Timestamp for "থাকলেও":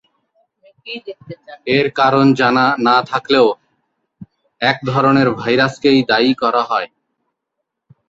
3.09-3.47